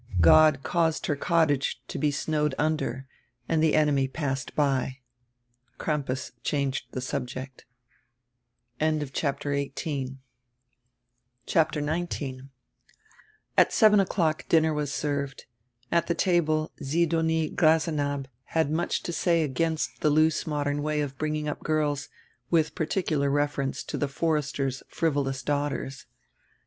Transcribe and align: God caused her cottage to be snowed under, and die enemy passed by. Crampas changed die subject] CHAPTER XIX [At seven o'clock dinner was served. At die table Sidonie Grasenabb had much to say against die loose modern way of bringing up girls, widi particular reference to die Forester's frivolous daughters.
God 0.19 0.63
caused 0.63 1.05
her 1.05 1.15
cottage 1.15 1.79
to 1.87 1.99
be 1.99 2.09
snowed 2.09 2.55
under, 2.57 3.05
and 3.47 3.61
die 3.61 3.67
enemy 3.69 4.07
passed 4.07 4.55
by. 4.55 4.97
Crampas 5.77 6.31
changed 6.41 6.91
die 6.91 6.99
subject] 7.01 7.65
CHAPTER 8.79 9.55
XIX 9.75 10.13
[At 13.55 13.71
seven 13.73 13.99
o'clock 13.99 14.47
dinner 14.49 14.73
was 14.73 14.91
served. 14.91 15.45
At 15.91 16.07
die 16.07 16.15
table 16.15 16.71
Sidonie 16.81 17.51
Grasenabb 17.51 18.25
had 18.45 18.71
much 18.71 19.03
to 19.03 19.13
say 19.13 19.43
against 19.43 19.99
die 19.99 20.09
loose 20.09 20.47
modern 20.47 20.81
way 20.81 21.01
of 21.01 21.15
bringing 21.19 21.47
up 21.47 21.59
girls, 21.61 22.09
widi 22.51 22.73
particular 22.73 23.29
reference 23.29 23.83
to 23.83 23.99
die 23.99 24.07
Forester's 24.07 24.81
frivolous 24.89 25.43
daughters. 25.43 26.07